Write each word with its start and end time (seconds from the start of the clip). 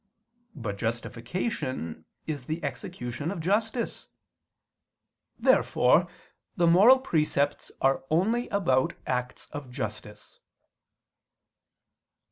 But 0.55 0.79
justification 0.79 2.05
is 2.25 2.47
the 2.47 2.63
execution 2.63 3.29
of 3.29 3.39
justice. 3.39 4.07
Therefore 5.37 6.07
the 6.57 6.65
moral 6.65 6.97
precepts 6.97 7.71
are 7.81 8.03
only 8.09 8.47
about 8.49 8.93
acts 9.05 9.47
of 9.51 9.69
justice. 9.69 10.39